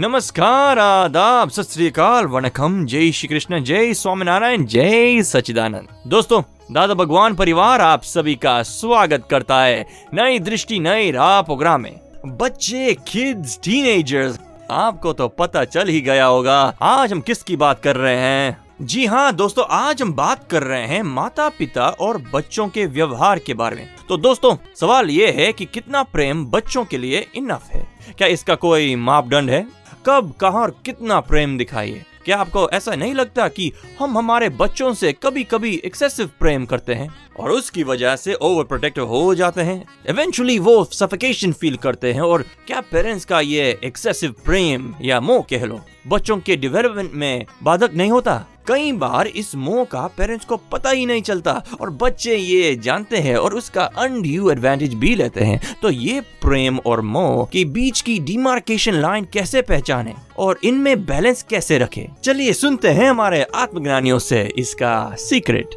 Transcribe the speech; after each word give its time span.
नमस्कार, 0.00 0.78
आदाब 0.78 1.50
सत 1.50 1.80
अकाल 1.82 2.84
जय 2.84 3.10
श्री 3.12 3.28
कृष्ण 3.28 3.62
जय 3.64 3.92
स्वामीनारायण, 3.94 4.64
जय 4.64 5.22
सचिदानंद 5.22 5.88
दोस्तों, 6.06 6.40
दादा 6.72 6.94
भगवान 6.94 7.34
परिवार 7.34 7.80
आप 7.80 8.02
सभी 8.02 8.34
का 8.34 8.62
स्वागत 8.62 9.26
करता 9.30 9.60
है 9.62 9.84
नई 10.14 10.38
दृष्टि, 10.38 10.78
नई 10.78 11.10
राह 11.10 11.40
प्रोग्राम 11.42 11.80
में। 11.80 12.00
बच्चे 12.26 12.94
किड्स 13.08 13.58
टीनेजर्स 13.64 14.38
आपको 14.70 15.12
तो 15.12 15.28
पता 15.28 15.64
चल 15.64 15.88
ही 15.88 16.00
गया 16.00 16.26
होगा, 16.26 16.58
आज 16.82 17.12
हम 17.12 17.20
किसकी 17.20 17.56
बात 17.56 17.82
कर 17.82 17.96
रहे 17.96 18.16
हैं? 18.16 18.56
जी 18.82 19.04
हाँ 19.06 19.32
दोस्तों, 19.32 19.64
आज 19.70 20.02
हम 20.02 20.12
बात 20.12 20.48
कर 20.50 20.62
रहे 20.62 20.86
हैं 20.86 21.02
माता 21.02 21.48
पिता 21.48 21.88
और 21.90 22.18
बच्चों 22.34 22.68
के 22.68 22.86
व्यवहार 22.86 23.38
के 23.38 23.54
बारे 23.54 23.76
में। 23.76 23.88
तो 24.08 24.16
दोस्तों, 24.16 24.54
सवाल 24.76 25.10
ये 25.10 25.30
है 25.30 25.52
कि 25.52 25.64
कितना 25.64 26.02
प्रेम 26.02 26.44
बच्चों 26.46 26.84
के 26.84 26.98
लिए 26.98 27.26
इनफ 27.34 27.68
है? 27.72 27.86
क्या 28.18 28.28
इसका 28.28 28.54
कोई 28.54 28.94
मापदंड 28.96 29.50
है? 29.50 29.66
कब, 30.06 30.32
कहा 30.40 30.50
और 30.50 30.74
कितना 30.84 31.20
प्रेम 31.20 31.58
दिखाइए 31.58 32.04
क्या 32.24 32.36
आपको 32.38 32.68
ऐसा 32.70 32.94
नहीं 32.94 33.14
लगता 33.14 33.46
कि 33.48 33.72
हम 34.00 34.16
हमारे 34.18 34.48
बच्चों 34.48 34.92
से 34.94 35.12
कभी 35.12 35.44
कभी 35.44 35.74
एक्सेसिव 35.84 36.30
प्रेम 36.40 36.64
करते 36.66 36.94
हैं? 36.94 37.08
और 37.40 37.50
उसकी 37.50 37.82
वजह 37.82 38.16
से 38.16 38.34
ओवर 38.34 38.64
प्रोटेक्टिव 38.64 39.06
हो 39.06 39.34
जाते 39.34 39.62
हैं? 39.62 39.84
इवेंचुअली 40.08 40.58
वो 40.58 40.84
सफिकेशन 40.84 41.52
फील 41.52 41.76
करते 41.76 42.12
हैं 42.12 42.20
और 42.20 42.42
क्या 42.66 42.80
पेरेंट्स 42.80 43.24
का 43.24 43.40
ये 43.40 43.78
एक्सेसिव 43.84 44.34
प्रेम 44.44 44.94
या 45.02 45.20
मोह 45.20 45.42
कह 45.50 45.64
लो, 45.64 45.80
बच्चों 46.06 46.38
के 46.38 46.56
डेवलपमेंट 46.56 47.12
में 47.14 47.46
बाधक 47.62 47.94
नहीं 47.94 48.10
होता? 48.10 48.44
कई 48.70 48.92
बार 48.92 49.26
इस 49.26 49.54
मोह 49.54 49.84
का 49.84 50.06
पेरेंट्स 50.06 50.44
को 50.44 50.56
पता 50.72 50.90
ही 50.90 51.06
नहीं 51.06 51.22
चलता 51.22 51.52
और 51.80 51.90
बच्चे 51.90 52.36
ये 52.36 52.74
जानते 52.76 53.16
हैं 53.16 53.36
और 53.36 53.54
उसका 53.54 53.84
अनड्यू 53.84 54.50
एडवांटेज 54.50 54.94
भी 54.94 55.14
लेते 55.14 55.44
हैं। 55.44 55.60
तो 55.82 55.90
ये 55.90 56.20
प्रेम 56.20 56.78
और 56.78 57.00
मोह 57.00 57.44
के 57.44 57.64
बीच 57.64 58.00
की 58.00 58.18
डिमार्केशन 58.18 58.92
लाइन 58.92 59.26
कैसे 59.32 59.62
पहचाने 59.62 60.14
और 60.38 60.58
इनमें 60.64 61.04
बैलेंस 61.06 61.42
कैसे 61.42 61.78
रखें? 61.78 62.06
चलिए 62.22 62.52
सुनते 62.52 62.88
हैं 62.88 63.08
हमारे 63.10 63.42
आत्मज्ञानियों 63.54 64.18
से 64.18 64.42
इसका 64.58 65.14
सीक्रेट 65.18 65.74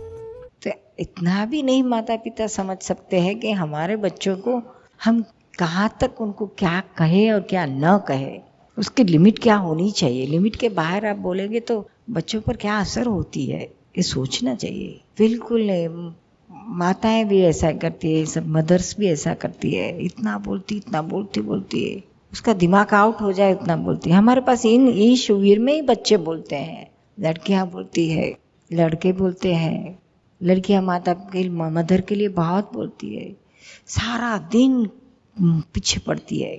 तो 0.63 0.71
इतना 0.99 1.45
भी 1.45 1.63
नहीं 1.63 1.83
माता 1.83 2.15
पिता 2.15 2.47
समझ 2.47 2.77
सकते 2.77 3.19
हैं 3.19 3.39
कि 3.39 3.51
हमारे 3.51 3.95
बच्चों 3.95 4.35
को 4.37 4.61
हम 5.03 5.23
कहाँ 5.59 5.89
तक 6.01 6.21
उनको 6.21 6.45
क्या 6.47 6.81
कहे 6.97 7.29
और 7.31 7.39
क्या 7.39 7.65
न 7.65 7.97
कहे। 8.07 8.37
उसकी 8.77 9.03
लिमिट 9.03 9.39
क्या 9.39 9.55
होनी 9.55 9.91
चाहिए? 9.91 10.25
लिमिट 10.25 10.55
के 10.55 10.69
बाहर 10.69 11.05
आप 11.05 11.17
बोलेंगे 11.17 11.59
तो 11.59 11.89
बच्चों 12.09 12.41
पर 12.41 12.55
क्या 12.55 12.77
असर 12.77 13.05
होती 13.05 13.45
है? 13.45 13.61
ये 13.97 14.01
सोचना 14.01 14.55
चाहिए। 14.55 15.01
बिल्कुल 15.17 15.67
नहीं। 15.67 16.11
माताएँ 16.77 17.23
भी 17.25 17.41
ऐसा 17.41 17.71
करती 17.71 18.13
है, 18.13 18.25
सब 18.25 18.47
मदर्स 18.47 18.97
भी 18.99 19.07
ऐसा 19.07 19.33
करती 19.33 19.71
है। 19.71 20.05
इतना 20.05 20.37
बोलती 20.37 20.75
इतना 20.75 21.01
बोलती 21.01 21.41
बोलती 21.41 21.93
है। 21.93 22.03
उसका 22.33 22.53
दिमाग 22.53 22.93
आउट 22.93 23.21
हो 23.21 23.31
जाए 23.31 23.53
उतना 23.53 23.75
बोलती 23.77 24.09
है। 24.09 24.15
हमारे 24.15 24.41
पास 24.41 24.65
इन 24.65 24.87
इन 24.87 25.15
शिविर 25.15 25.59
में 25.59 25.73
ही 25.73 25.81
बच्चे 25.81 26.17
बोलते 26.17 26.55
हैं। 26.55 26.91
लड़कियाँ 27.19 27.69
बोलती 27.69 28.09
है, 28.09 28.37
लड़के 28.73 29.11
बोलते 29.13 29.53
हैं। 29.53 29.99
लड़कियाँ 30.41 30.81
माता 30.81 31.13
के, 31.13 31.49
मदर 31.49 32.01
के 32.01 32.15
लिए 32.15 32.27
बहुत 32.27 32.73
बोलती 32.73 33.15
है। 33.15 33.35
सारा 33.87 34.37
दिन 34.51 34.85
पीछे 35.37 35.99
पड़ती 35.99 36.39
है। 36.39 36.55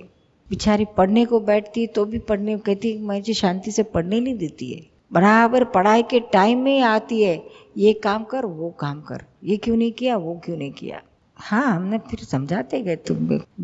बेचारी 0.47 0.85
पढ़ने 0.97 1.25
को 1.25 1.39
बैठती 1.39 1.81
है 1.81 1.87
तो 1.87 2.05
भी 2.05 2.19
पढ़ने 2.19 2.57
कहती 2.57 2.91
है 2.91 3.01
मुझे 3.01 3.33
शांति 3.33 3.71
से 3.71 3.83
पढ़ने 3.83 4.19
नहीं 4.19 4.37
देती 4.37 4.71
है। 4.73 4.94
बराबर 5.11 5.63
पढ़ाई 5.63 6.03
के 6.03 6.19
टाइम 6.19 6.59
में 6.59 6.81
आती 6.81 7.23
है। 7.23 7.43
ये 7.77 7.93
काम 7.93 8.23
कर, 8.23 8.45
वो 8.45 8.69
काम 8.69 9.01
कर। 9.01 9.23
ये 9.43 9.57
क्यों 9.57 9.77
नहीं 9.77 9.91
किया, 9.91 10.17
वो 10.17 10.41
क्यों 10.45 10.57
नहीं 10.57 10.71
किया? 10.71 11.01
हाँ 11.37 11.75
हमने 11.75 11.97
फिर 11.99 12.19
समझाते 12.19 12.81
गए। 12.81 12.95
तो 12.95 13.15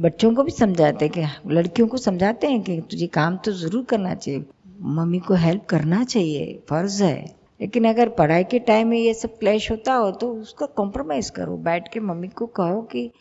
बच्चों 0.02 0.34
को 0.35 0.44
भी 0.44 0.52
समझाते 0.52 1.09
कि 1.09 1.22
लड़कियों 1.47 1.88
को 1.88 1.97
समझाते 1.97 2.47
हैं 2.47 2.62
कि 2.62 2.79
तुझे 2.81 3.07
काम 3.07 3.38
तो 3.38 3.52
ज़रूर 3.52 3.84
करना 3.84 4.13
चाहिए। 4.16 4.46
मम्मी 4.81 5.19
को 5.19 5.34
हेल्प 5.34 5.66
करना 5.66 6.03
चाहिए, 6.03 6.62
फ़र्ज़ 6.69 7.03
है। 7.03 7.35
लेकिन 7.62 7.88
अगर 7.88 8.09
पढ़ाई 8.09 8.44
के 8.44 8.59
टाइम 8.59 8.88
में 8.88 8.97
ये 8.97 9.13
सब 9.13 9.38
क्लैश 9.38 9.72
होता 9.72 9.94
हो 9.94 10.12
तो 10.12 10.34
उसका 10.34 10.66
कॉम्प्रोमाइज़ 10.66 11.31
करो। 11.31 11.58
बैठ 11.58 11.91
के 11.94 12.00
मम्मी 12.00 12.28
को 12.28 12.46
कहो 12.46 12.81
कि, 12.81 13.12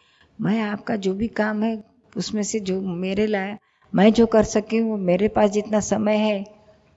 मैं 0.41 0.61
आपका 0.63 0.97
जो 0.97 1.15
भी 1.15 1.29
काम 1.29 1.63
है, 1.63 1.83
उसमें 2.17 2.43
से 2.43 2.61
जो 2.61 2.81
मेरे 2.81 3.27
लाए 3.27 3.59
मैं 3.93 4.13
जो 4.13 4.27
कर 4.27 4.43
सकी 4.45 4.77
हूँ, 4.77 4.99
मेरे 4.99 5.29
पास 5.29 5.51
जितना 5.51 5.81
समय 5.81 6.17
है, 6.17 6.45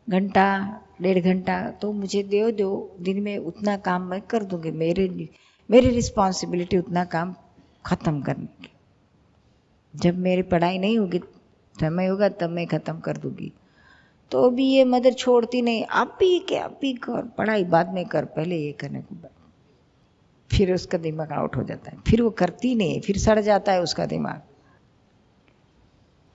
घंटा 0.10 0.80
डेढ़ 1.04 1.20
घंटा 1.20 1.72
तो 1.72 1.92
मुझे 1.92 2.24
दे 2.24 2.52
दो, 2.52 2.96
दिन 3.02 3.22
में 3.22 3.38
उतना 3.38 3.78
काम 3.78 4.02
मैं 4.02 4.22
कर 4.22 4.44
दूँगी। 4.44 4.72
मेरे 4.72 5.30
मेरी 5.70 5.90
रिस्पॉन्सिबिलिटी 5.90 6.78
उतना 6.78 7.06
काम 7.06 7.36
ख़त्म 7.86 8.22
करने 8.22 8.46
की। 8.46 8.70
जब 9.96 10.18
मेरी 10.18 10.42
पढ़ाई 10.42 10.78
नहीं 10.78 10.98
होगी, 10.98 11.20
समय 11.76 12.06
होगा, 12.06 12.30
तब 12.30 12.50
मैं 12.50 12.68
ख़त्म 12.68 13.00
कर 13.00 13.18
दूँगी। 13.18 13.52
तो 14.32 14.50
भी 14.50 14.66
ये 14.66 14.84
मदर 14.84 15.14
छोड़ती 15.14 15.62
नहीं। 15.62 15.84
आप 15.86 16.18
भी 16.20 16.40
क्या, 16.40 16.64
आप 16.64 16.78
भी 16.82 16.94
कर, 16.94 17.22
पढ़ाई 17.38 17.64
बाद 17.64 17.94
में 17.94 18.06
कर, 18.06 18.26
पहले 18.26 18.58
ये 18.58 18.72
करने 18.72 19.02
को 19.02 19.16
फिर 20.52 20.74
उसका 20.74 20.98
दिमाग 20.98 21.32
आउट 21.32 21.56
हो 21.56 21.64
जाता 21.64 21.92
है। 21.92 21.98
फिर 22.08 22.22
वो 22.22 22.30
करती 22.30 22.76
नहीं, 22.76 23.02
फिर 23.02 23.18
सड़ 23.18 23.40
जाता 23.40 23.72
है 23.72 23.82
उसका 23.82 24.06
दिमाग। 24.06 24.42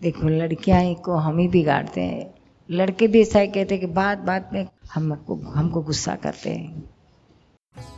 देखो, 0.02 0.28
लड़कियाँ 0.28 0.94
को 0.94 1.14
हम 1.14 1.38
ही 1.38 1.48
बिगाड़ते 1.48 2.00
हैं। 2.00 2.37
लड़के 2.70 3.06
भी 3.08 3.20
ऐसा 3.20 3.38
ही 3.38 3.46
कहते 3.46 3.76
कि 3.78 3.86
बात 3.86 4.18
बात 4.18 4.50
में 4.52 4.66
हमको 4.94 5.34
हमको 5.54 5.80
गुस्सा 5.80 6.14
करते 6.14 6.50
हैं। 6.50 6.90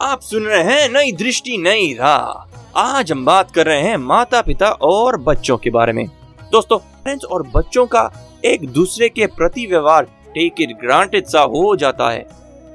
आप 0.02 0.20
सुन 0.20 0.42
रहे 0.42 0.62
हैं 0.62 0.88
नई 0.88 1.12
दृष्टि, 1.12 1.56
नई 1.58 1.92
राह। 1.94 2.80
आज 2.80 3.12
हम 3.12 3.24
बात 3.24 3.50
कर 3.50 3.66
रहे 3.66 3.82
हैं 3.82 3.96
माता 3.96 4.42
पिता 4.42 4.70
और 4.70 5.16
बच्चों 5.16 5.56
के 5.58 5.70
बारे 5.70 5.92
में। 5.92 6.06
दोस्तों 6.52 6.78
पेरेंट्स 6.78 7.24
और 7.24 7.46
बच्चों 7.54 7.86
का 7.86 8.10
एक 8.44 8.68
दूसरे 8.68 9.08
के 9.08 9.26
प्रति 9.26 9.66
व्यवहार 9.66 10.04
टेक 10.34 10.60
इट 10.60 10.76
ग्रांटेड 10.80 11.26
सा 11.26 11.40
हो 11.40 11.76
जाता 11.76 12.10
है। 12.10 12.26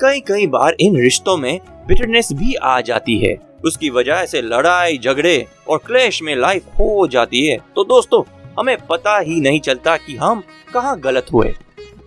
कई 0.02 0.20
कई 0.20 0.48
बार 0.48 0.76
इन 0.80 1.02
रिश्तों 1.02 1.38
में 1.38 1.60
बिटरनेस 1.88 2.30
भी 2.34 2.54
आ 2.54 2.80
जाती 2.82 3.18
है। 3.18 3.36
उसकी 3.66 3.90
वजह 3.90 4.26
से 4.26 4.42
लड़ाई, 4.42 4.98
झगड़े 4.98 5.46
और 5.70 5.78
क्लेश 5.78 6.22
में 6.22 6.36
लाइफ 6.36 6.66
हो 6.80 7.08
जाती 7.08 7.46
है। 7.46 7.58
तो 7.76 7.84
दोस्तों, 7.84 8.24
हमें 8.60 8.78
पता 8.88 9.18
ही 9.20 9.40
नहीं 9.42 9.60
चलता 9.60 9.98
कि 9.98 10.16
हम 10.16 10.44
कहाँ 10.74 11.00
गलत 11.00 11.26
हुए। 11.34 11.54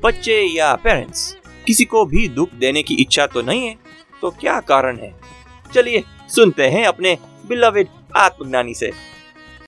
बच्चे 0.05 0.35
या 0.47 0.75
पेरेंट्स 0.75 1.21
किसी 1.67 1.85
को 1.85 2.05
भी 2.07 2.29
दुख 2.29 2.53
देने 2.55 2.83
की 2.83 2.95
इच्छा 2.95 3.27
तो 3.27 3.43
नहीं 3.43 3.67
है 3.67 3.75
तो 4.23 4.31
क्या 4.31 4.59
कारण 4.61 4.99
है? 4.99 5.13
चलिए 5.75 6.03
सुनते 6.35 6.69
हैं 6.69 6.85
अपने 6.87 7.17
बिलविड 7.49 7.89
आत्मज्ञानी 8.17 8.75
से। 8.75 8.91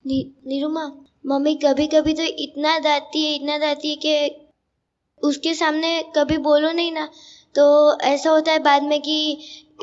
निरुमा 0.06 0.84
मम्मी 1.24 1.54
कभी 1.54 1.86
कभी 1.86 2.14
तो 2.14 2.22
इतना 2.22 2.78
डांटती 2.78 3.24
है 3.24 3.34
इतना 3.34 3.58
डांटती 3.58 3.90
है 3.90 3.96
कि 3.96 4.36
उसके 5.22 5.54
सामने 5.54 5.90
कभी 6.16 6.38
बोलो 6.38 6.72
नहीं 6.72 6.92
ना 6.92 7.08
तो 7.54 7.66
ऐसा 8.00 8.30
होता 8.30 8.52
है 8.52 8.58
बाद 8.58 8.82
में 8.82 9.00
कि 9.00 9.18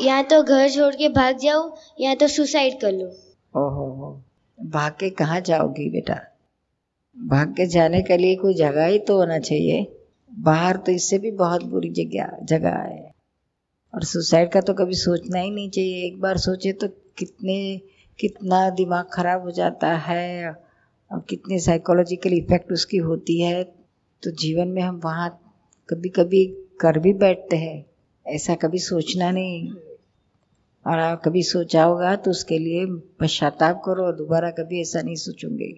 या 0.03 0.21
तो 0.23 0.41
घर 0.43 0.69
छोड़ 0.69 0.93
के 0.95 1.09
भाग 1.09 1.37
जाओ 1.37 1.69
या 1.99 2.15
तो 2.15 2.27
सुसाइड 2.27 2.79
कर 2.81 2.91
लो। 2.91 3.07
ओहो 3.55 4.11
भाग 4.59 4.91
के 4.91 5.09
कहाँ 5.09 5.39
जाओगी 5.41 5.89
बेटा? 5.89 6.15
भाग 7.15 7.53
के 7.53 7.65
जाने 7.67 8.01
के 8.01 8.17
लिए 8.17 8.35
कोई 8.35 8.53
जगह 8.53 8.85
ही 8.85 8.99
तो 8.99 9.17
होना 9.17 9.39
चाहिए। 9.39 9.85
बाहर 10.31 10.77
तो 10.77 10.91
इससे 10.91 11.17
भी 11.17 11.31
बहुत 11.31 11.63
बुरी 11.63 11.89
जगह 11.89 12.37
जगह 12.43 12.69
है। 12.69 13.11
और 13.93 14.03
सुसाइड 14.03 14.51
का 14.51 14.61
तो 14.61 14.73
कभी 14.73 14.93
सोचना 14.93 15.39
ही 15.39 15.49
नहीं 15.51 15.69
चाहिए। 15.69 16.05
एक 16.07 16.19
बार 16.19 16.37
सोचे 16.37 16.71
तो 16.73 16.87
कितने, 17.17 17.81
कितना 18.19 18.69
दिमाग 18.69 19.09
खराब 19.13 19.41
हो 19.41 19.51
जाता 19.51 19.93
है 19.97 20.49
और 21.11 21.25
कितने 21.29 21.59
साइकोलॉजिकल 21.59 22.33
इफ़ेक्ट 22.33 22.71
उसकी 22.71 22.97
होती 22.97 23.41
है। 23.41 23.63
तो 24.23 24.31
जीवन 24.31 24.67
में 24.67 24.81
हम 24.81 25.01
वहाँ 25.03 25.29
कभी 25.89 26.09
कभी 26.09 26.45
कर 26.81 26.99
भी 26.99 27.13
बैठते 27.13 27.57
हैं। 27.57 27.85
ऐसा 28.25 28.55
कभी 28.55 28.79
सोचना 28.79 29.31
नहीं। 29.31 29.71
और 30.85 30.99
आप 30.99 31.21
कभी 31.25 31.43
सोचा 31.43 31.83
होगा 31.83 32.15
तो 32.15 32.31
उसके 32.31 32.57
लिए 32.59 32.85
पश्चाताप 33.19 33.81
करो। 33.85 34.11
दोबारा 34.11 34.51
कभी 34.51 34.81
ऐसा 34.81 35.01
नहीं 35.01 35.15
सोचूँगे। 35.15 35.73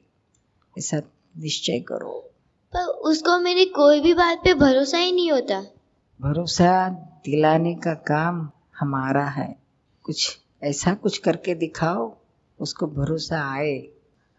ऐसा 0.78 1.02
निश्चय 1.38 1.80
करो। 1.80 2.26
पर 2.74 2.86
उसको 3.10 3.38
मेरी 3.40 3.66
कोई 3.66 4.00
भी 4.00 4.14
बात 4.14 4.38
पे 4.44 4.54
भरोसा 4.54 4.98
ही 4.98 5.12
नहीं 5.12 5.32
होता। 5.32 5.62
भरोसा 6.22 6.90
दिलाने 7.26 7.76
का 7.76 7.94
काम 7.94 8.50
हमारा 8.80 9.26
है। 9.26 9.56
कुछ 10.04 10.38
ऐसा 10.64 10.94
कुछ 10.94 11.18
करके 11.18 11.56
दिखाओ 11.56 12.14
उसको 12.60 12.88
भरोसा 12.88 13.42
आए। 13.54 13.88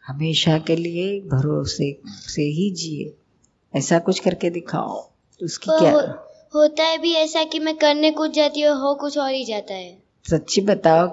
हमेशा 0.07 0.59
के 0.59 0.77
लिए 0.77 1.21
भरोसे 1.21 2.01
से 2.07 2.43
ही 2.43 2.71
जिए। 2.71 3.15
ऐसा 3.75 3.99
कुछ 3.99 4.19
करके 4.19 4.51
दिखाओ 4.51 5.01
तो 5.41 5.45
उसकी 5.45 5.71
क्या? 5.79 5.93
हो, 5.93 6.01
होता 6.55 6.85
है 6.85 6.99
भी 6.99 7.15
ऐसा 7.15 7.45
कि 7.45 7.59
मैं 7.59 7.77
करने 7.77 8.11
कुछ 8.11 8.35
जाती 8.35 8.61
हूँ 8.61 8.77
हो 8.81 8.95
कुछ 8.95 9.19
और 9.19 9.31
ही 9.31 9.45
जाता 9.45 9.75
है। 9.75 10.03
सच्ची 10.31 10.61
बताओ 10.61 11.09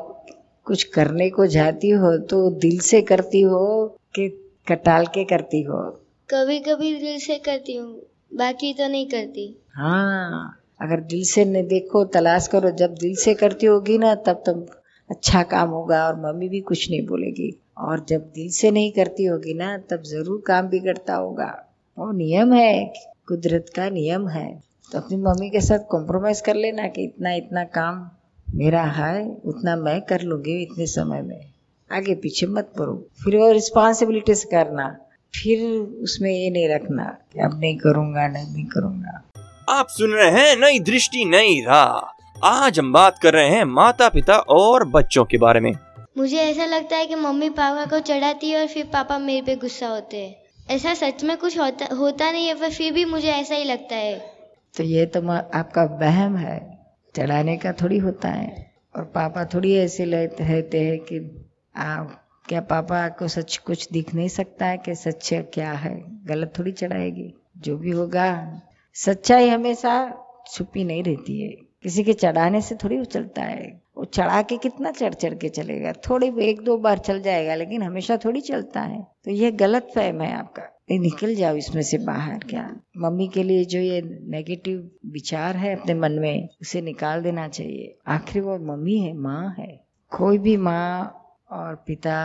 कुछ 0.66 0.84
करने 0.84 1.30
को 1.30 1.46
जाती 1.48 1.90
हो 1.90 2.18
तो 2.18 2.50
दिल 2.52 2.80
से 2.80 3.02
करती 3.02 3.42
हो 3.42 3.88
कि 4.16 4.30
कटाल 4.68 5.06
के 5.06 5.24
करती 5.24 5.62
हो? 5.62 6.00
कभी 6.30 6.60
कभी 6.60 7.00
दिल 7.00 7.20
से 7.20 7.38
करती 7.38 7.76
हूँ, 7.76 8.02
बाकी 8.34 8.74
तो 8.74 8.88
नहीं 8.88 9.08
करती। 9.08 9.62
हाँ 9.74 10.60
अगर 10.82 11.00
दिल 11.00 11.24
से 11.24 11.46
नहीं 11.46 11.64
देखो, 11.64 12.06
तलाश 12.06 12.48
करो, 12.48 12.72
जब 12.72 12.94
दिल 12.94 13.16
से 13.16 13.34
करती 13.34 13.66
होगी 13.66 13.98
ना, 13.98 14.16
तब 14.16 14.44
तुम 14.46 14.66
अच्छा 15.10 15.44
काम 15.44 15.70
होगा 15.70 16.08
और 16.08 16.16
मम्मी 16.16 16.50
भी 16.50 16.62
कुछ 16.62 16.90
नहीं 16.90 17.08
बोलेगी। 17.08 17.62
और 17.78 18.06
जब 18.10 18.22
दिल 18.22 18.50
से 18.50 18.72
नहीं 18.72 18.92
करती 18.92 19.26
होगी 19.26 19.54
ना, 19.54 19.78
तब 19.78 20.04
ज़रूर 20.04 20.44
काम 20.48 20.68
बिगड़ता 20.68 21.16
होगा। 21.16 21.68
वो 21.98 22.12
नियम 22.12 22.54
है, 22.54 22.94
कुदरत 23.28 23.66
का 23.76 23.90
नियम 23.90 24.28
है। 24.28 24.64
तो 24.92 24.98
अपनी 24.98 25.18
मम्मी 25.18 25.50
के 25.50 25.62
साथ 25.62 25.80
कॉम्प्रोमाइज 25.80 26.42
कर 26.42 26.56
लेना 26.56 26.88
कि 26.88 27.04
इतना 27.04 27.34
इतना 27.34 27.64
काम 27.64 28.10
मेरा 28.56 28.84
है, 28.84 29.28
उतना 29.46 29.76
मैं 29.76 30.02
कर 30.02 30.22
लूँगी 30.22 30.62
इतने 30.62 30.86
समय 30.86 31.22
में। 31.22 31.46
आगे 31.92 32.16
पीछे 32.16 32.48
मत 32.48 32.74
पड़ो। 32.78 33.08
फिर 33.24 33.38
वो 33.38 33.52
रिस्पॉन्सिबिलिटी 33.52 34.36
से 34.36 34.50
करना। 34.50 34.98
फिर 35.34 35.64
उसमें 36.04 36.32
ये 36.32 36.50
नहीं 36.50 36.70
रखना 36.70 37.04
कि 37.34 37.40
अब 37.40 37.60
नहीं 37.60 37.78
करूँगा 37.78 38.28
नहीं, 38.28 38.54
नहीं 38.54 38.66
करूँगा। 38.66 39.24
आप 39.70 39.88
सुन 39.90 40.12
रहे 40.12 40.32
हैं 40.32 40.56
नई 40.56 40.80
दृष्टि 40.80 41.26
नई 41.26 41.62
राह। 41.62 42.48
आज 42.48 42.80
हम 42.80 42.94
बात 42.94 43.20
कर 43.24 43.34
रहे 43.34 43.50
हैं 43.50 43.64
माता 43.64 44.10
पिता 44.10 44.38
और 44.38 44.88
बच्चों 44.88 45.26
के 45.26 45.38
बारे 45.38 45.60
में। 45.60 45.72
मुझे 46.18 46.38
ऐसा 46.38 46.66
लगता 46.66 46.96
है 46.96 47.06
कि 47.06 47.16
मम्मी 47.16 47.50
पापा 47.50 47.86
को 47.86 48.00
चढ़ाती 48.00 48.50
है 48.50 48.62
और 48.62 48.68
फिर 48.68 48.86
पापा 48.86 49.18
मेरे 49.18 49.42
पे 49.42 49.56
गुस्सा 49.56 49.88
होते 49.88 50.18
हैं। 50.18 50.36
ऐसा 50.76 50.94
सच 50.94 51.24
में 51.24 51.38
कुछ 51.38 51.60
होता 51.60 51.96
होता 51.96 52.32
नहीं 52.32 52.48
है 52.48 52.54
पर 52.54 52.72
फिर 52.72 52.94
भी 52.94 53.06
मुझे 53.06 53.28
ऐसा 53.28 53.56
ही 53.56 53.64
लगता 53.64 53.96
है। 53.96 54.34
तो 54.78 54.84
ये 54.84 55.06
तो 55.06 55.20
आपका 55.32 55.84
वहम 55.84 56.38
है। 56.38 56.80
चढ़ाने 57.16 57.58
का 57.58 57.72
थोड़ी 57.72 57.98
होता 57.98 58.30
है। 58.30 58.72
और 58.96 59.04
पापा 59.04 59.46
थोड़ी 59.46 59.76
ऐसे 59.76 60.06
लेते 60.06 60.44
रहते 60.44 60.80
हैं 60.80 60.98
कि 61.00 61.46
आ, 61.78 62.04
क्या 62.50 62.62
पापा 62.62 63.10
को 63.10 63.28
सच 63.28 63.58
कुछ 63.58 63.90
दिख 63.92 64.16
नहीं 64.16 64.28
सकता 64.28 64.66
है 64.66 64.78
कि 64.78 64.96
सच 64.96 65.30
क्या 65.34 65.72
है? 65.72 66.26
गलत 66.26 66.54
थोड़ी 66.60 66.72
चढ़ाएगी। 66.72 67.34
जो 67.58 67.78
भी 67.78 67.92
होगा, 67.92 68.62
सच्चाई 68.94 69.50
हमेशा 69.50 70.18
छुपी 70.52 70.84
नहीं 70.84 71.04
रहती 71.04 71.42
है। 71.42 71.50
किसी 71.84 72.04
के 72.04 72.14
चढ़ाने 72.14 72.62
से 72.62 72.76
थोड़ी 72.76 72.98
वो 72.98 73.04
चलता 73.04 73.42
है। 73.42 73.82
वो 73.98 74.06
चढ़ा 74.06 74.42
के 74.42 74.58
कितना 74.58 74.92
चढ़ 74.92 75.14
चढ़ 75.14 75.34
के 75.34 75.50
चलेगा? 75.50 75.92
थोड़ी 75.92 76.32
एक 76.42 76.62
दो 76.62 76.78
बार 76.78 76.98
चल 76.98 77.22
जाएगा, 77.22 77.56
लेकिन 77.56 77.84
हमेशा 77.84 78.18
थोड़ी 78.18 78.42
चलता 78.42 78.82
है। 78.82 79.08
तो 79.26 79.32
ये 79.32 79.52
गलत 79.52 79.88
फहम 79.96 80.22
है 80.22 80.34
आपका। 80.34 80.64
ये 80.92 81.00
निकल 81.00 81.36
जाओ 81.36 81.56
इसमें 81.56 81.82
से 81.82 81.98
बाहर 81.98 82.40
क्या? 82.40 82.76
मम्मी 82.98 83.28
के 83.28 83.44
लिए 83.44 83.66
जो 83.66 83.80
ये 83.80 84.22
नेगेटिव 84.24 84.92
विचार 85.06 85.58
है 85.58 85.76
अपने 85.76 85.94
मन 85.94 86.12
में, 86.12 86.50
उसे 86.62 86.82
निकाल 86.82 87.22
देना 87.22 87.48
चाहिए। 87.48 87.98
आखिर 88.08 88.42
वो 88.42 88.58
मम्मी 88.58 88.98
है, 88.98 89.14
माँ 89.14 89.56
है। 89.60 89.84
कोई 90.18 90.38
भी 90.38 90.58
माँ 90.58 91.24
और 91.50 91.76
पिता 91.88 92.18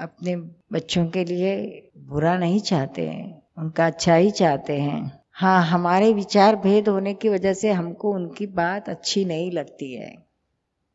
अपने 0.00 0.34
बच्चों 0.72 1.06
के 1.06 1.24
लिए 1.24 1.54
बुरा 1.98 2.36
नहीं 2.38 2.60
चाहते 2.60 3.06
हैं, 3.08 3.42
उनका 3.58 3.86
अच्छा 3.86 4.14
ही 4.14 4.30
चाहते 4.30 4.78
हैं। 4.80 5.00
हाँ 5.32 5.62
हमारे 5.66 6.12
विचार 6.12 6.56
भेद 6.56 6.88
होने 6.88 7.14
की 7.14 7.28
वजह 7.28 7.52
से 7.54 7.70
हमको 7.72 8.12
उनकी 8.12 8.46
बात 8.46 8.88
अच्छी 8.88 9.24
नहीं 9.24 9.50
लगती 9.50 9.92
है। 9.94 10.14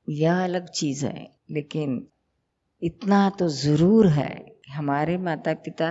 यह 0.07 0.44
अलग 0.44 0.68
चीज़ 0.69 1.06
है, 1.06 1.27
लेकिन 1.51 2.06
इतना 2.81 3.30
तो 3.30 3.48
ज़रूर 3.50 4.07
है 4.07 4.30
कि 4.66 4.72
हमारे 4.72 5.18
माता 5.18 5.54
पिता 5.54 5.88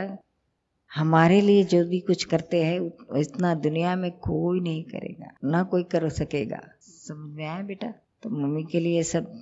हमारे 0.93 1.41
लिए 1.41 1.65
जो 1.65 1.85
भी 1.85 2.01
कुछ 2.01 2.25
करते 2.25 2.63
हैं 2.65 2.79
इतना 3.21 3.55
दुनिया 3.55 3.95
में 3.97 4.11
कोई 4.11 4.61
नहीं 4.61 4.83
करेगा, 4.85 5.31
ना 5.45 5.63
कोई 5.63 5.83
कर 5.85 6.09
सकेगा। 6.11 6.61
समझ 6.81 7.37
में 7.37 7.47
आया 7.47 7.63
बेटा? 7.63 7.93
तो 8.23 8.31
मम्मी 8.31 8.63
के 8.65 8.81
लिए 8.81 9.03
सब 9.03 9.33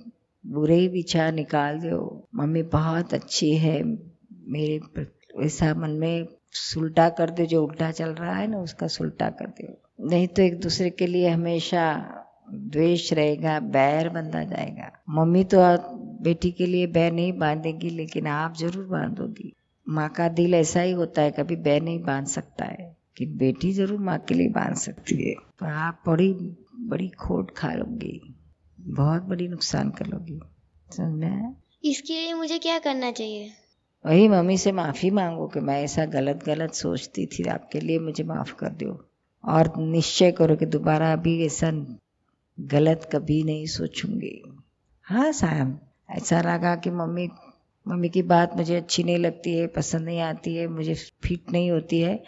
बुरे 0.45 0.87
विचार 0.87 1.31
निकाल 1.33 1.79
दो 1.79 2.27
मम्मी 2.35 2.63
बहुत 2.63 3.13
अच्छी 3.13 3.55
है, 3.57 3.83
मेरे 3.83 5.05
ऐसा 5.45 5.73
मन 5.73 5.89
में 5.89 6.27
सुलटा 6.51 7.09
कर 7.09 7.29
दो, 7.29 7.45
जो 7.45 7.63
उल्टा 7.65 7.91
चल 7.91 8.09
रहा 8.09 8.35
है 8.35 8.47
ना, 8.47 8.57
उसका 8.57 8.87
सुलटा 8.87 9.29
कर 9.29 9.47
दो। 9.47 10.07
नहीं 10.09 10.27
तो 10.27 10.41
एक 10.41 10.59
दूसरे 10.59 10.89
के 10.89 11.07
लिए 11.07 11.29
हमेशा 11.29 11.85
द्वेष 12.51 13.13
रहेगा, 13.13 13.59
बैर 13.59 14.09
बंधा 14.09 14.43
जाएगा। 14.43 14.91
मम्मी 15.09 15.43
तो 15.43 15.57
बेटी 16.23 16.51
के 16.51 16.65
लिए 16.65 16.87
बैर 16.87 17.11
नहीं 17.11 17.33
बांधेगी, 17.33 17.89
लेकिन 17.89 18.27
आप 18.27 18.55
ज़रूर 18.57 18.85
बांधोगी। 18.85 19.53
माँ 19.87 20.09
का 20.09 20.27
दिल 20.29 20.53
ऐसा 20.55 20.81
ही 20.81 20.91
होता 20.91 21.21
है, 21.21 21.31
कभी 21.31 21.55
बैर 21.55 21.81
नहीं 21.81 22.03
बाँध 22.03 22.27
सकता 22.27 22.65
है, 22.65 22.95
कि 23.17 23.25
बेटी 23.25 23.71
ज़रूर 23.73 23.99
माँ 23.99 24.17
के 24.19 24.33
लिए 24.33 24.49
बाँध 24.49 24.75
सकती 24.75 25.29
है। 25.29 25.35
पर 25.59 25.65
आप 25.65 26.03
बड़ी 26.07 26.33
बड़ी 26.79 27.07
खोट 27.07 27.51
खा 27.57 27.73
लोगी। 27.73 28.32
बहुत 28.87 29.23
बड़ी 29.23 29.47
नुकसान 29.47 29.89
कर 29.89 30.05
लोगी। 30.05 30.39
समझ? 30.89 31.09
में 31.09 31.31
आया 31.31 31.55
इसके 31.85 32.13
लिए 32.13 32.33
मुझे 32.33 32.59
क्या 32.59 32.79
करना 32.79 33.11
चाहिए? 33.11 33.51
वही 34.05 34.27
मम्मी 34.27 34.57
से 34.57 34.71
माफ़ी 34.71 35.09
मांगो 35.09 35.47
कि 35.47 35.59
मैं 35.59 35.83
ऐसा 35.83 36.05
गलत 36.05 36.43
गलत 36.45 36.73
सोचती 36.73 37.25
थी 37.25 37.43
आपके 37.43 37.79
लिए 37.79 37.99
मुझे 37.99 38.23
माफ़ 38.23 38.55
कर 38.55 38.69
दो 38.69 39.09
और 39.45 39.73
निश्चय 39.77 40.31
करो 40.31 40.55
कि 40.55 40.65
दोबारा 40.65 41.13
अभी 41.13 41.45
ऐसा 41.45 41.71
गलत 42.59 43.09
कभी 43.13 43.43
नहीं 43.43 43.65
सोचूँगी। 43.65 44.55
हाँ 45.03 45.31
साहब 45.31 45.91
ऐसा 46.09 46.41
लगा 46.41 46.75
कि 46.75 46.89
मम्मी 46.89 47.29
मम्मी 47.87 48.09
की 48.09 48.21
बात 48.21 48.57
मुझे 48.57 48.75
अच्छी 48.75 49.03
नहीं 49.03 49.17
लगती 49.17 49.57
है 49.57 49.67
पसंद 49.67 50.01
नहीं 50.01 50.19
आती 50.19 50.55
है 50.55 50.67
मुझे 50.67 50.93
फिट 50.93 51.51
नहीं 51.51 51.71
होती 51.71 52.01
है। 52.01 52.23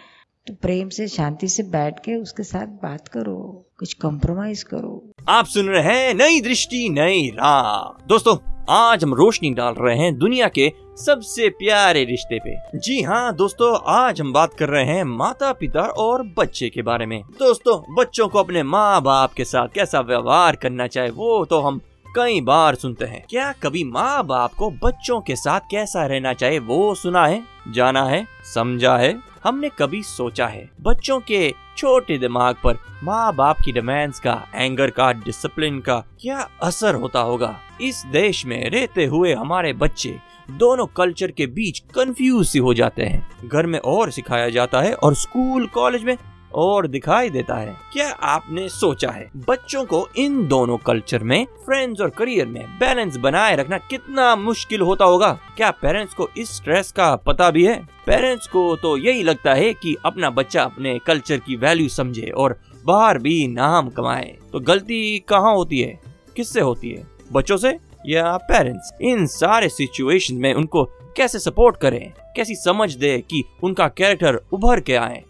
तो 0.47 0.53
प्रेम 0.53 0.89
से, 0.89 1.07
शांति 1.07 1.47
से 1.47 1.63
बैठ 1.63 1.99
के 1.99 2.15
उसके 2.15 2.43
साथ 2.43 2.67
बात 2.81 3.07
करो, 3.07 3.37
कुछ 3.79 3.93
कॉम्प्रोमाइज 3.93 4.61
करो। 4.63 5.13
आप 5.29 5.45
सुन 5.45 5.65
रहे 5.65 5.93
हैं 5.93 6.13
नई 6.13 6.41
दृष्टि, 6.41 6.89
नई 6.89 7.29
राह। 7.29 8.05
दोस्तों, 8.07 8.35
आज 8.69 9.03
हम 9.03 9.13
रोशनी 9.13 9.53
डाल 9.53 9.73
रहे 9.73 9.97
हैं 9.97 10.17
दुनिया 10.17 10.47
के 10.47 10.71
सबसे 10.97 11.49
प्यारे 11.49 12.03
रिश्ते 12.03 12.39
पे। 12.39 12.79
जी 12.79 13.01
हाँ 13.01 13.35
दोस्तों, 13.35 13.73
आज 13.87 14.21
हम 14.21 14.33
बात 14.33 14.53
कर 14.53 14.69
रहे 14.69 14.85
हैं 14.85 15.03
माता 15.03 15.51
पिता 15.53 15.81
और 15.81 16.23
बच्चे 16.37 16.69
के 16.69 16.81
बारे 16.81 17.05
में। 17.05 17.21
दोस्तों, 17.39 17.81
बच्चों 17.95 18.27
को 18.27 18.39
अपने 18.39 18.63
माँ 18.63 19.01
बाप 19.01 19.33
के 19.33 19.45
साथ 19.45 19.67
कैसा 19.67 20.01
व्यवहार 20.03 20.55
करना 20.55 20.87
चाहिए, 20.87 21.11
वो 21.11 21.45
तो 21.45 21.61
हम 21.61 21.81
कई 22.15 22.41
बार 22.41 22.75
सुनते 22.75 23.05
हैं। 23.05 23.25
क्या 23.29 23.51
कभी 23.63 23.83
माँ 23.83 24.25
बाप 24.25 24.53
को 24.53 24.69
बच्चों 24.83 25.21
के 25.21 25.35
साथ 25.35 25.71
कैसा 25.71 26.05
रहना 26.05 26.33
चाहिए, 26.33 26.59
वो 26.59 26.95
सुना 26.95 27.25
है, 27.27 27.43
जाना 27.73 28.05
है, 28.05 28.25
समझा 28.53 28.97
है? 28.97 29.34
हमने 29.45 29.69
कभी 29.79 30.01
सोचा 30.03 30.45
है, 30.47 30.69
बच्चों 30.81 31.19
के 31.19 31.53
छोटे 31.77 32.17
दिमाग 32.17 32.55
पर 32.63 32.77
माँ 33.03 33.33
बाप 33.35 33.57
की 33.65 33.71
डिमांड्स 33.71 34.19
का 34.19 34.33
एंगर 34.55 34.89
का 34.89 35.11
डिसिप्लिन 35.13 35.79
का 35.79 35.97
क्या 36.21 36.47
असर 36.63 36.95
होता 36.95 37.19
होगा? 37.19 37.55
इस 37.81 38.03
देश 38.05 38.45
में 38.45 38.69
रहते 38.69 39.05
हुए 39.05 39.33
हमारे 39.33 39.73
बच्चे 39.73 40.15
दोनों 40.51 40.85
कल्चर 40.87 41.31
के 41.31 41.45
बीच 41.47 41.79
कंफ्यूज 41.95 42.47
सी 42.47 42.59
हो 42.59 42.73
जाते 42.73 43.03
हैं। 43.03 43.47
घर 43.47 43.65
में 43.65 43.79
और 43.79 44.11
सिखाया 44.11 44.49
जाता 44.49 44.81
है 44.81 44.93
और 44.93 45.15
स्कूल 45.15 45.67
कॉलेज 45.67 46.03
में 46.03 46.17
और 46.55 46.87
दिखाई 46.87 47.29
देता 47.29 47.55
है। 47.55 47.75
क्या 47.93 48.09
आपने 48.09 48.67
सोचा 48.69 49.09
है, 49.09 49.29
बच्चों 49.47 49.83
को 49.85 50.07
इन 50.17 50.47
दोनों 50.47 50.77
कल्चर 50.77 51.23
में 51.23 51.45
फ्रेंड्स 51.65 52.01
और 52.01 52.09
करियर 52.09 52.45
में 52.45 52.79
बैलेंस 52.79 53.17
बनाए 53.17 53.55
रखना 53.55 53.77
कितना 53.77 54.35
मुश्किल 54.35 54.81
होता 54.81 55.05
होगा? 55.05 55.39
क्या 55.57 55.71
पेरेंट्स 55.71 56.13
को 56.13 56.29
इस 56.37 56.55
स्ट्रेस 56.55 56.91
का 56.91 57.15
पता 57.15 57.49
भी 57.51 57.65
है? 57.65 57.75
पेरेंट्स 58.07 58.47
को 58.47 58.75
तो 58.75 58.97
यही 58.97 59.23
लगता 59.23 59.53
है 59.53 59.73
कि 59.73 59.95
अपना 60.05 60.29
बच्चा 60.29 60.63
अपने 60.63 60.99
कल्चर 61.07 61.37
की 61.37 61.55
वैल्यू 61.55 61.89
समझे 61.89 62.29
और 62.29 62.59
बाहर 62.85 63.17
भी 63.17 63.47
नाम 63.47 63.89
कमाए। 63.89 64.37
तो 64.53 64.59
गलती 64.59 65.19
कहाँ 65.19 65.53
होती 65.55 65.79
है? 65.79 65.99
किससे 66.35 66.61
होती 66.61 66.89
है? 66.89 67.07
बच्चों 67.31 67.57
से 67.57 67.77
या 68.07 68.37
पेरेंट्स 68.37 68.91
इन 69.01 69.25
सारे 69.25 69.69
सिचुएशन 69.69 70.35
में 70.35 70.53
उनको 70.53 70.83
कैसे 71.17 71.39
सपोर्ट 71.39 71.77
करें? 71.77 72.13
कैसी 72.35 72.55
समझ 72.55 72.93
दे 72.95 73.17
कि 73.17 73.43
उनका 73.63 73.87
कैरेक्टर 73.87 74.35
उभर 74.53 74.79
के 74.79 74.95
आए? 74.95 75.23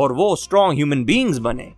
और 0.00 0.12
वो 0.12 0.36
स्ट्रॉन्ग 0.36 0.74
ह्यूमन 0.74 1.04
बींग्स 1.04 1.38
बने। 1.38 1.72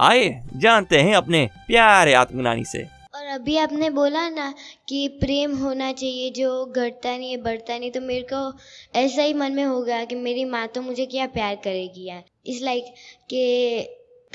आए 0.00 0.46
जानते 0.56 0.98
हैं 0.98 1.14
अपने 1.14 1.48
प्यारे 1.66 2.14
आत्मज्ञानी 2.14 2.64
से। 2.64 2.84
और 3.14 3.26
अभी 3.26 3.56
आपने 3.56 3.90
बोला 3.90 4.28
ना 4.28 4.54
कि 4.88 5.08
प्रेम 5.08 5.56
होना 5.56 5.92
चाहिए 5.92 6.30
जो 6.30 6.66
घटता 6.66 7.16
नहीं 7.16 7.30
है 7.30 7.36
बढ़ता 7.36 7.78
नहीं 7.78 7.90
तो 7.90 8.00
मेरे 8.00 8.26
को 8.32 8.58
ऐसा 8.94 9.22
ही 9.22 9.34
मन 9.34 9.52
में 9.52 9.64
हो 9.64 9.82
गया 9.82 10.04
कि 10.04 10.14
मेरी 10.14 10.44
माँ 10.44 10.66
तो 10.68 10.82
मुझे 10.82 11.06
क्या 11.06 11.26
प्यार 11.26 11.54
करेगी 11.54 12.08
यार। 12.08 12.24
इस 12.46 12.62
लाइक 12.62 12.84
कि 13.30 13.80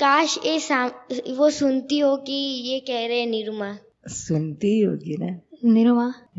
काश 0.02 0.38
ये 0.46 0.58
वो 1.32 1.50
सुनती 1.50 1.98
हो 1.98 2.16
कि 2.16 2.32
ये 2.72 2.80
कह 2.80 3.06
रहे 3.06 3.20
हैं 3.20 3.26
निरुमा। 3.26 3.78
सुनती 4.08 4.80
होगी 4.80 5.16
ना। 5.16 5.40
निरुमा? 5.64 6.14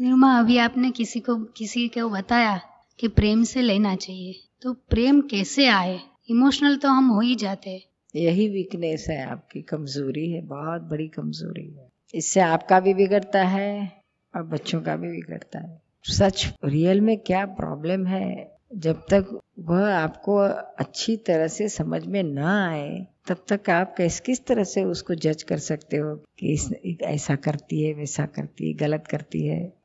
निरुमा 0.00 0.38
अभी 0.38 0.58
आपने 0.58 0.90
किसी 0.90 1.20
को 1.20 1.36
किसी 1.36 1.88
को 1.88 2.08
बताया? 2.08 2.60
कि 3.00 3.08
प्रेम 3.08 3.42
से 3.44 3.62
लेना 3.62 3.96
चाहिए। 3.96 4.40
तो 4.62 4.72
प्रेम 4.72 5.20
कैसे 5.20 5.66
आए? 5.66 6.00
इमोशनल 6.30 6.76
तो 6.76 6.88
हम 6.88 7.08
हो 7.08 7.20
ही 7.20 7.34
जाते। 7.34 7.70
हैं 7.70 7.80
यही 8.16 8.48
वीकनेस 8.48 9.06
है 9.10 9.26
आपकी, 9.26 9.62
कमज़ोरी 9.62 10.30
है, 10.30 10.40
बहुत 10.40 10.82
बड़ी 10.82 11.08
कमज़ोरी 11.08 11.74
है। 11.78 11.88
इससे 12.14 12.40
आपका 12.40 12.80
भी 12.80 12.94
बिगड़ता 12.94 13.44
है 13.44 14.02
और 14.36 14.42
बच्चों 14.42 14.80
का 14.80 14.96
भी 14.96 15.08
बिगड़ता 15.08 15.58
है। 15.58 15.82
सच 16.04 16.54
रियल 16.64 17.00
में 17.00 17.18
क्या 17.18 17.46
प्रॉब्लम 17.46 18.06
है? 18.06 18.58
जब 18.74 18.94
तक 18.94 19.40
वह 19.58 19.94
आपको 19.94 20.36
अच्छी 20.78 21.16
तरह 21.16 21.48
से 21.48 21.68
समझ 21.68 22.06
में 22.06 22.22
ना 22.22 22.68
आए, 22.70 23.06
तब 23.28 23.44
तक 23.52 23.70
आप 23.70 23.96
किस 23.96 24.20
किस 24.20 24.46
तरह 24.46 24.64
से 24.64 24.84
उसको 24.84 25.14
जज 25.14 25.42
कर 25.42 25.58
सकते 25.58 25.96
हो 25.96 26.16
कि 26.16 26.98
ऐसा 27.02 27.36
करती 27.36 27.82
है, 27.82 27.94
वैसा 27.94 28.26
करती 28.26 28.68
है, 28.68 28.74
गलत 28.74 29.06
करती 29.06 29.46
है? 29.46 29.77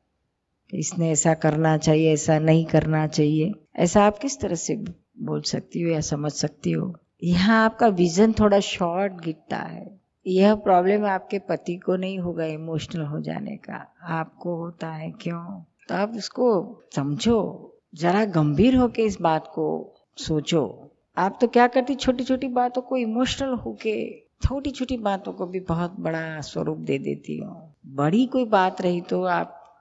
इसने 0.73 1.11
ऐसा 1.11 1.33
करना 1.33 1.77
चाहिए, 1.77 2.13
ऐसा 2.13 2.39
नहीं 2.39 2.65
करना 2.65 3.07
चाहिए। 3.07 3.53
ऐसा 3.75 4.03
आप 4.03 4.17
किस 4.17 4.39
तरह 4.39 4.55
से 4.55 4.75
बोल 5.19 5.41
सकती 5.41 5.81
हो 5.81 5.89
या 5.89 6.01
समझ 6.01 6.31
सकती 6.31 6.71
हो? 6.71 6.95
यहाँ 7.23 7.65
आपका 7.65 7.87
विजन 7.87 8.31
थोड़ा 8.31 8.59
शॉर्ट 8.59 9.13
गिरता 9.13 9.57
है। 9.57 9.99
यह 10.27 10.55
प्रॉब्लम 10.55 11.05
आपके 11.05 11.39
पति 11.39 11.75
को 11.75 11.95
नहीं 11.95 12.19
होगा 12.19 12.45
इमोशनल 12.45 13.05
हो 13.05 13.21
जाने 13.21 13.55
का। 13.55 13.93
आपको 14.03 14.55
होता 14.55 14.87
है 14.87 15.11
क्यों? 15.11 15.63
तो 15.89 15.95
आप 15.95 16.13
उसको 16.15 16.79
समझो। 16.95 17.69
जरा 17.95 18.25
गंभीर 18.25 18.75
होके 18.75 19.01
इस 19.01 19.21
बात 19.21 19.47
को 19.47 19.95
सोचो। 20.17 20.89
आप 21.17 21.37
तो 21.41 21.47
क्या 21.47 21.67
करती 21.67 21.95
छोटी 21.95 22.23
छोटी 22.23 22.47
बातों 22.47 22.81
को 22.81 22.97
इमोशनल 22.97 23.53
होके 23.53 24.23
छोटी 24.43 24.69
छोटी 24.69 24.97
बातों 24.97 25.33
को 25.33 25.45
भी 25.45 25.59
बहुत 25.59 25.99
बड़ा 25.99 26.41
स्वरूप 26.41 26.77
दे 26.77 26.97
देती 26.97 27.37
हो। 27.37 27.69
बड़ी 27.87 28.25
कोई 28.25 28.45
बात 28.45 28.81
रही 28.81 29.01
तो 29.01 29.23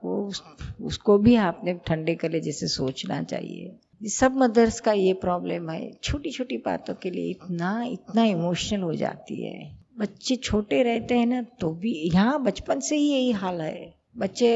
आपको 0.02 0.26
उस, 0.26 0.42
उसको 0.82 1.16
भी 1.18 1.34
आपने 1.36 1.74
ठंडे 1.86 2.14
कले 2.14 2.40
जैसे 2.40 2.66
सोचना 2.68 3.22
चाहिए। 3.22 4.08
सब 4.10 4.36
मदर्स 4.36 4.80
का 4.80 4.92
ये 4.92 5.12
प्रॉब्लम 5.14 5.70
है। 5.70 5.90
छोटी 6.02 6.30
छोटी 6.30 6.56
बातों 6.56 6.94
के 6.94 7.10
लिए 7.10 7.30
इतना 7.30 7.82
इतना 7.84 8.24
इमोशनल 8.24 8.82
हो 8.82 8.94
जाती 8.94 9.42
है। 9.42 9.78
बच्चे 9.98 10.36
छोटे 10.36 10.82
रहते 10.82 11.18
हैं 11.18 11.26
ना 11.26 11.42
तो 11.60 11.70
भी 11.74 11.92
यहाँ 12.14 12.42
बचपन 12.42 12.80
से 12.80 12.96
ही 12.96 13.08
यही 13.10 13.30
हाल 13.32 13.60
है। 13.60 13.94
बच्चे 14.18 14.50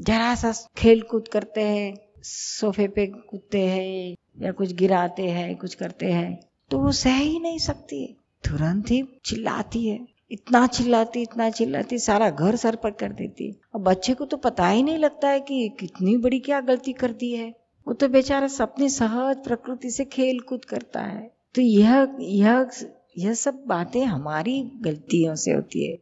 जरा 0.00 0.34
सा 0.34 0.52
खेल 0.76 1.02
कूद 1.02 1.28
करते 1.28 1.62
हैं 1.62 1.94
सोफे 2.22 2.88
पे 2.88 3.06
कूदते 3.06 3.60
हैं 3.66 4.14
या 4.42 4.52
कुछ 4.52 4.72
गिराते 4.74 5.28
हैं 5.30 5.56
कुछ 5.56 5.74
करते 5.74 6.12
हैं 6.12 6.38
तो 6.70 6.78
वो 6.78 6.92
सह 6.92 7.16
ही 7.16 7.38
नहीं 7.40 7.58
सकती। 7.58 8.04
तुरंत 8.44 8.90
ही 8.90 9.02
चिल्लाती 9.24 9.88
है। 9.88 10.17
इतना 10.30 10.66
चिल्लाती 10.66 11.22
इतना 11.22 11.50
चिल्लाती, 11.50 11.98
सारा 11.98 12.30
घर 12.30 12.56
सर 12.56 12.76
पर 12.76 12.90
कर 12.90 13.12
देती। 13.12 13.60
और 13.74 13.80
बच्चे 13.80 14.14
को 14.14 14.24
तो 14.24 14.36
पता 14.36 14.68
ही 14.68 14.82
नहीं 14.82 14.98
लगता 14.98 15.28
है 15.28 15.40
कि 15.40 15.76
कितनी 15.80 16.16
बड़ी 16.16 16.40
क्या 16.40 16.60
गलती 16.60 16.92
कर 16.92 17.12
दी 17.12 17.32
है। 17.32 17.54
वो 17.86 17.94
तो 17.94 18.08
बेचारा 18.08 18.48
अपनी 18.60 18.88
सहज 18.88 19.44
प्रकृति 19.44 19.90
से 19.90 20.04
खेल 20.04 20.40
कूद 20.40 20.64
करता 20.64 21.00
है। 21.00 21.34
तो 21.54 21.62
यह 21.62 22.16
यह 22.20 22.70
यह 23.18 23.34
सब 23.34 23.64
बातें 23.66 24.04
हमारी 24.04 24.62
गलतियों 24.62 25.34
से 25.34 25.52
होती 25.52 25.86
है। 25.86 25.98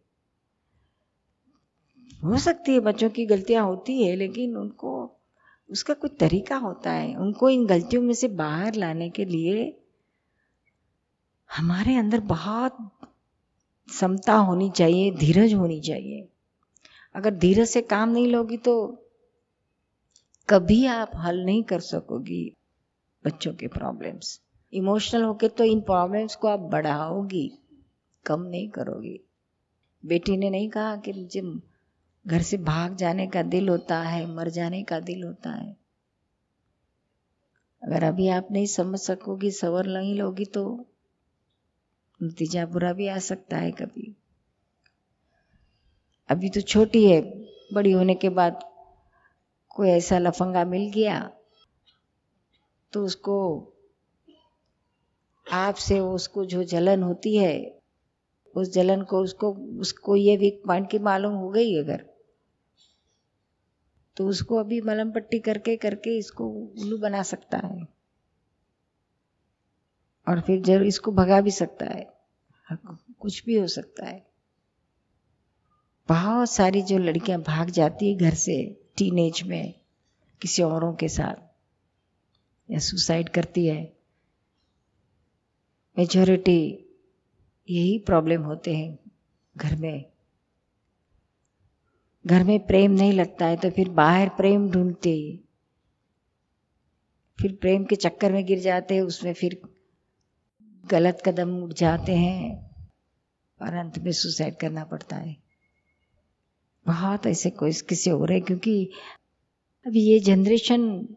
हो 2.24 2.38
सकती 2.38 2.72
है 2.72 2.80
बच्चों 2.80 3.10
की 3.10 3.26
गलतियाँ 3.26 3.64
होती 3.64 4.02
है, 4.02 4.16
लेकिन 4.16 4.56
उनको, 4.56 5.18
उसका 5.70 5.94
कुछ 5.94 6.12
तरीका 6.20 6.56
होता 6.56 6.90
है। 6.90 7.16
उनको 7.16 7.50
इन 7.50 7.66
गलतियों 7.66 8.02
में 8.02 8.14
से 8.14 8.28
बाहर 8.28 8.74
लाने 8.74 9.10
के 9.10 9.24
लिए 9.24 9.82
हमारे 11.50 11.96
अंदर 11.96 12.20
बहुत 12.20 12.90
समता 13.88 14.34
होनी 14.34 14.70
चाहिए, 14.70 15.10
धीरज 15.10 15.54
होनी 15.54 15.80
चाहिए। 15.80 16.28
अगर 17.14 17.34
धीरज 17.34 17.68
से 17.68 17.82
काम 17.82 18.08
नहीं 18.08 18.26
लोगी 18.26 18.56
तो 18.56 18.74
कभी 20.48 20.84
आप 20.86 21.10
हल 21.16 21.44
नहीं 21.44 21.62
कर 21.62 21.80
सकोगी 21.80 22.56
बच्चों 23.24 23.52
के 23.54 23.68
प्रॉब्लम्स 23.68 24.40
इमोशनल 24.72 25.22
होके 25.22 25.48
तो 25.48 25.64
इन 25.64 25.80
प्रॉब्लम्स 25.80 26.34
को 26.36 26.48
आप 26.48 26.60
बढ़ाओगी, 26.60 27.50
कम 28.26 28.42
नहीं 28.42 28.68
करोगी। 28.68 29.20
बेटी 30.04 30.36
ने 30.36 30.50
नहीं 30.50 30.68
कहा 30.68 30.96
कि 30.96 31.12
मुझे 31.12 31.42
घर 32.26 32.42
से 32.42 32.56
भाग 32.56 32.96
जाने 32.96 33.26
का 33.26 33.42
दिल 33.42 33.68
होता 33.68 34.00
है, 34.00 34.26
मर 34.26 34.48
जाने 34.48 34.82
का 34.82 35.00
दिल 35.00 35.22
होता 35.24 35.50
है। 35.50 35.76
अगर 37.82 38.04
अभी 38.04 38.28
आप 38.28 38.48
नहीं 38.50 38.66
समझ 38.66 38.98
सकोगी, 39.00 39.50
सवर 39.50 39.86
नहीं 39.86 40.14
लोगी 40.14 40.44
तो 40.44 40.64
नतीजा 42.20 42.64
बुरा 42.66 42.92
भी 42.92 43.08
आ 43.08 43.18
सकता 43.20 43.56
है 43.56 43.70
कभी। 43.72 44.14
अभी 46.28 46.48
तो 46.50 46.60
छोटी 46.62 47.04
है, 47.04 47.20
बड़ी 47.74 47.92
होने 47.92 48.14
के 48.14 48.28
बाद 48.30 48.60
कोई 49.70 49.88
ऐसा 49.88 50.18
लफंगा 50.18 50.64
मिल 50.64 50.90
गया 50.90 51.18
तो 52.92 53.04
उसको 53.04 53.38
आपसे 55.46 55.98
उसको 56.00 56.44
जो 56.44 56.62
जलन 56.64 57.02
होती 57.02 57.36
है, 57.36 57.80
उस 58.54 58.72
जलन 58.72 59.02
को 59.02 59.20
उसको 59.20 59.52
उसको 59.80 60.16
ये 60.16 60.36
वीक 60.36 60.62
पॉइंट 60.66 60.90
की 60.90 60.98
मालूम 61.00 61.34
हो 61.34 61.48
गई 61.50 61.76
अगर 61.78 62.04
तो 64.16 64.26
उसको 64.28 64.56
अभी 64.56 64.80
मलम 64.80 65.10
पट्टी 65.12 65.38
करके 65.38 65.76
करके 65.76 66.16
इसको 66.18 66.48
उल्लू 66.48 66.98
बना 66.98 67.22
सकता 67.22 67.58
है। 67.58 67.95
और 70.26 70.40
फिर 70.40 70.60
जब 70.62 70.82
इसको 70.82 71.12
भगा 71.12 71.40
भी 71.40 71.50
सकता 71.50 71.86
है। 71.86 72.06
कुछ 73.20 73.44
भी 73.44 73.58
हो 73.58 73.66
सकता 73.66 74.06
है। 74.06 74.26
बहुत 76.08 76.50
सारी 76.50 76.82
जो 76.82 76.98
लड़कियाँ 76.98 77.40
भाग 77.40 77.70
जाती 77.70 78.12
है 78.12 78.18
घर 78.18 78.34
से 78.34 78.56
टीनेज 78.96 79.42
में, 79.42 79.74
किसी 80.42 80.62
औरों 80.62 80.94
के 80.94 81.08
साथ, 81.08 81.34
या 82.68 82.78
सुसाइड 82.78 83.28
करती 83.28 83.66
है। 83.66 83.96
मेजोरिटी 85.96 86.60
यही 87.68 87.98
प्रॉब्लम 87.98 88.42
होते 88.42 88.76
हैं 88.76 88.98
घर 89.56 89.76
में। 89.76 90.04
घर 92.24 92.44
में 92.44 92.66
प्रेम 92.66 92.90
नहीं 92.90 93.12
लगता 93.12 93.46
है 93.46 93.56
तो 93.56 93.70
फिर 93.70 93.88
बाहर 93.88 94.28
प्रेम 94.28 94.70
ढूंढते 94.70 95.40
फिर 97.38 97.52
प्रेम 97.52 97.84
के 97.84 97.96
चक्कर 97.96 98.32
में 98.32 98.44
गिर 98.46 98.58
जाते 98.58 98.94
हैं, 98.94 99.02
उसमें 99.02 99.32
फिर 99.34 99.60
गलत 100.90 101.22
कदम 101.26 101.62
उठ 101.62 101.72
जाते 101.72 102.16
हैं 102.16 102.70
और 103.62 103.74
अंत 103.74 103.98
में 103.98 104.12
सुसाइड 104.12 104.56
करना 104.56 104.84
पड़ता 104.84 105.16
है। 105.16 105.36
बहुत 106.86 107.26
ऐसे 107.26 107.50
कोई 107.50 107.72
किसे 107.72 108.10
हो 108.10 108.24
रहे 108.24 108.40
क्योंकि 108.40 108.90
अभी 109.86 110.00
ये 110.00 110.20
जनरेशन 110.20 111.08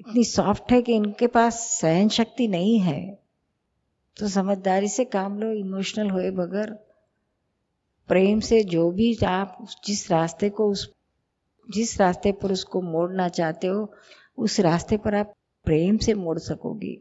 इतनी 0.00 0.24
सॉफ्ट 0.24 0.72
है 0.72 0.82
कि 0.82 0.94
इनके 0.94 1.26
पास 1.26 1.54
सहन 1.80 2.08
शक्ति 2.08 2.48
नहीं 2.48 2.78
है। 2.80 3.18
तो 4.16 4.28
समझदारी 4.28 4.88
से 4.88 5.04
काम 5.04 5.38
लो 5.38 5.52
इमोशनल 5.52 6.10
हुए 6.10 6.30
बगैर। 6.30 6.70
प्रेम 8.08 8.40
से 8.40 8.64
जो 8.64 8.90
भी 8.90 9.18
आप 9.26 9.66
जिस 9.84 10.10
रास्ते 10.10 10.50
को 10.50 10.70
उस, 10.70 10.92
जिस 11.70 12.00
रास्ते 12.00 12.32
पर 12.32 12.52
उसको 12.52 12.82
मोड़ना 12.82 13.28
चाहते 13.28 13.66
हो, 13.66 13.94
उस 14.38 14.60
रास्ते 14.60 14.96
पर 14.96 15.14
आप 15.14 15.34
प्रेम 15.64 15.96
से 15.96 16.14
मोड़ 16.14 16.38
सकोगे। 16.38 16.98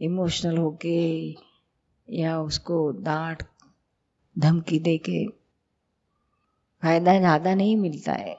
इमोशनल 0.00 0.56
होके 0.58 0.98
या 2.08 2.38
उसको 2.40 2.90
डांट, 3.02 3.42
धमकी 4.36 4.78
दे 4.78 4.96
के 4.98 5.26
फ़ायदा 6.82 7.18
ज़्यादा 7.18 7.54
नहीं 7.54 7.76
मिलता 7.76 8.12
है। 8.12 8.36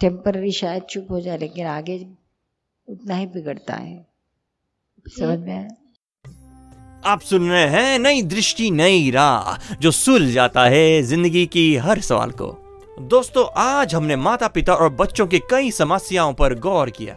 टेम्पररी 0.00 0.52
शायद 0.52 0.82
चुप 0.82 1.10
हो 1.10 1.20
जाए, 1.20 1.38
लेकिन 1.38 1.66
आगे 1.66 2.06
उतना 2.88 3.16
ही 3.16 3.26
बिगड़ता 3.26 3.74
है। 3.74 4.06
समझ 5.06 5.38
में 5.38 5.68
आप 7.04 7.20
सुन 7.20 7.48
रहे 7.50 7.66
हैं 7.66 7.98
नई 7.98 8.22
दृष्टि, 8.22 8.70
नई 8.70 9.10
राह, 9.10 9.74
जो 9.74 9.90
सुल 9.90 10.30
जाता 10.32 10.64
है 10.64 11.02
ज़िंदगी 11.02 11.46
की 11.46 11.76
हर 11.76 12.00
सवाल 12.00 12.30
को। 12.30 12.46
दोस्तों, 13.00 13.46
आज 13.56 13.94
हमने 13.94 14.16
माता 14.16 14.48
पिता 14.48 14.74
और 14.74 14.88
बच्चों 14.94 15.26
की 15.26 15.38
कई 15.50 15.70
समस्याओं 15.70 16.34
पर 16.34 16.58
गौर 16.58 16.90
किया। 16.90 17.14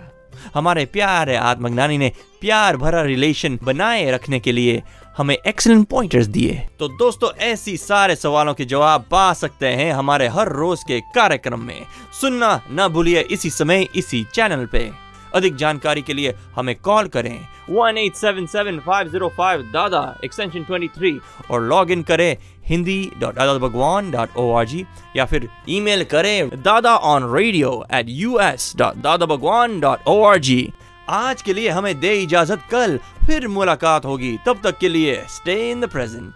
हमारे 0.56 0.86
प्यारे 0.86 1.36
आत्मज्ञानी 1.36 1.98
ने 1.98 2.12
प्यार 2.42 2.78
भरा 2.78 3.02
रिलेशन 3.02 3.60
बनाए 3.64 4.10
रखने 4.12 4.40
के 4.40 4.52
लिए 4.52 4.82
हमें 5.18 5.36
एक्सलेंट 5.38 5.88
पॉइंटर्स 5.88 6.26
दिए। 6.26 6.54
तो 6.80 6.88
दोस्तों, 6.88 7.30
ऐसी 7.38 7.76
सारे 7.78 8.16
सवालों 8.16 8.54
के 8.54 8.66
जवाब 8.66 9.06
पा 9.12 9.34
सकते 9.34 9.68
हैं 9.68 9.92
हमारे 9.94 10.28
हर 10.28 10.50
रोज 10.50 10.84
के 10.84 11.00
कार्यक्रम 11.16 11.60
में। 11.60 11.86
सुनना 12.22 12.62
न 12.72 12.88
भूलिए 12.88 13.22
इसी 13.22 13.50
समय, 13.50 13.88
इसी 13.96 14.24
चैनल 14.34 14.66
पे। 14.66 14.90
अधिक 15.36 15.56
जानकारी 15.56 16.02
के 16.02 16.14
लिए 16.14 16.34
हमें 16.56 16.76
कॉल 16.76 17.08
करें। 17.08 17.40
One 17.70 17.98
eight 17.98 18.16
seven 18.16 18.46
seven 18.46 18.80
five 18.80 19.08
zero 19.08 19.28
five 19.30 19.62
Dada 19.74 20.02
extension 20.26 20.64
twenty 20.64 20.88
three 20.88 21.20
और 21.52 21.62
लॉग 21.62 21.92
इन 21.92 22.02
करें 22.04 22.38
Hindi 22.70 23.12
dot 23.18 23.36
Dada 23.36 23.58
Bhagwan 23.58 24.12
dot 24.12 24.38
O 24.38 24.52
R 24.54 24.66
G 24.66 24.86
या 25.16 25.26
फिर 25.26 25.50
ई 25.70 25.80
मेल 25.80 26.04
करें 26.04 26.50
Dada 26.50 26.96
on 26.96 27.34
radio 27.36 27.86
at 27.94 28.06
U 28.10 28.40
S 28.40 28.74
dot 28.78 28.96
Dada 28.96 29.26
Bhagwan 29.26 29.80
dot 29.80 30.00
O 30.08 30.24
R 30.24 30.38
G 30.38 30.74
आज 31.10 31.42
के 31.42 31.54
लिए 31.54 31.70
हमें 31.70 32.00
दे 32.00 32.14
इजाज़त, 32.14 32.60
कल 32.72 33.00
फिर 33.28 33.48
मुलाकात 33.48 34.06
होगी। 34.06 34.38
तब 34.46 34.60
तक 34.64 34.78
के 34.78 34.90
लिए 34.90 35.16
स्टे 35.30 35.72
इन 35.72 35.82
द 35.82 35.90
प्रेजेंट 35.90 36.34